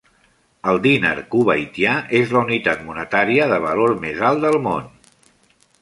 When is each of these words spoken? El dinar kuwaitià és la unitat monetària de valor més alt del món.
El 0.71 0.79
dinar 0.85 1.11
kuwaitià 1.35 1.91
és 2.21 2.33
la 2.37 2.43
unitat 2.47 2.81
monetària 2.91 3.49
de 3.53 3.63
valor 3.69 3.95
més 4.07 4.27
alt 4.31 4.47
del 4.49 4.63
món. 4.71 4.91